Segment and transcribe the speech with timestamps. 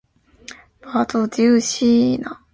[0.81, 1.85] 龙哥就是
[2.17, 2.35] 龙！